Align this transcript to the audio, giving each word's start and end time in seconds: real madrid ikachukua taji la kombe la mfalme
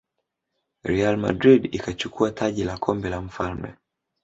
real 0.83 1.17
madrid 1.17 1.69
ikachukua 1.75 2.31
taji 2.31 2.63
la 2.63 2.77
kombe 2.77 3.09
la 3.09 3.21
mfalme 3.21 3.75